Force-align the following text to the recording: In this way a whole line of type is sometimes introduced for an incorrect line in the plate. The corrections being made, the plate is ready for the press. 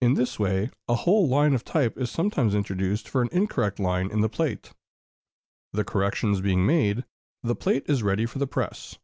In 0.00 0.14
this 0.14 0.38
way 0.38 0.70
a 0.88 0.94
whole 0.94 1.26
line 1.26 1.52
of 1.52 1.64
type 1.64 1.98
is 1.98 2.12
sometimes 2.12 2.54
introduced 2.54 3.08
for 3.08 3.22
an 3.22 3.28
incorrect 3.32 3.80
line 3.80 4.08
in 4.08 4.20
the 4.20 4.28
plate. 4.28 4.72
The 5.72 5.82
corrections 5.82 6.40
being 6.40 6.64
made, 6.64 7.04
the 7.42 7.56
plate 7.56 7.82
is 7.88 8.04
ready 8.04 8.24
for 8.24 8.38
the 8.38 8.46
press. 8.46 8.98